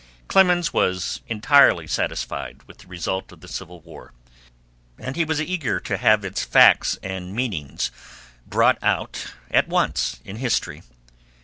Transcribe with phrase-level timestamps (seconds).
[0.27, 4.13] Clemens was entirely satisfied with the result of the Civil War,
[4.97, 7.91] and he was eager to have its facts and meanings
[8.47, 10.81] brought out at once in history.